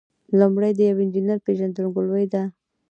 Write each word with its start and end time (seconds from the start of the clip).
لومړی 0.39 0.71
د 0.75 0.79
یو 0.89 0.97
انجینر 1.03 1.37
پیژندګلوي 1.45 2.25
ده. 2.33 2.43